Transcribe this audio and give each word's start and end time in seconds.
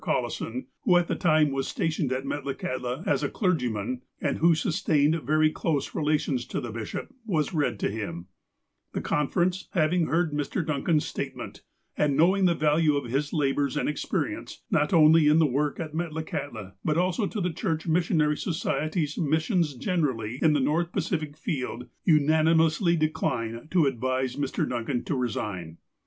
CoUison, 0.03 0.65
who 0.81 0.97
at 0.97 1.07
the 1.07 1.13
time 1.15 1.51
was 1.51 1.67
stationed 1.67 2.11
at 2.11 2.25
Metlakahtla 2.25 3.05
as 3.05 3.21
a 3.21 3.29
clergyman, 3.29 4.01
and 4.19 4.39
who 4.39 4.55
sustained 4.55 5.21
very 5.21 5.51
close 5.51 5.93
relations 5.93 6.47
to 6.47 6.59
the 6.59 6.71
bishop, 6.71 7.13
was 7.23 7.53
read 7.53 7.79
to 7.81 7.91
him: 7.91 8.25
"The 8.93 9.01
conference, 9.01 9.67
having 9.73 10.07
heard 10.07 10.31
Mr. 10.33 10.65
Duncan's 10.65 11.05
statement, 11.05 11.61
and 11.95 12.17
knowing 12.17 12.45
the 12.45 12.55
value 12.55 12.95
of 12.95 13.11
his 13.11 13.31
labours 13.31 13.77
and 13.77 13.87
experience, 13.87 14.63
not 14.71 14.91
only 14.91 15.27
in 15.27 15.37
the 15.37 15.45
work 15.45 15.79
at 15.79 15.93
Metlakahtla, 15.93 16.73
but 16.83 16.97
also 16.97 17.27
to 17.27 17.39
the 17.39 17.53
Church 17.53 17.85
Missionary 17.85 18.37
Society's 18.37 19.19
missions 19.19 19.75
generally 19.75 20.39
in 20.41 20.53
the 20.53 20.59
North 20.59 20.91
Pacific 20.91 21.37
field, 21.37 21.85
unan 22.07 22.49
imously 22.55 22.97
decline 22.97 23.67
to 23.69 23.85
advise 23.85 24.35
Mr. 24.35 24.67
Duncan 24.67 25.03
to 25.03 25.15
resign." 25.15 25.77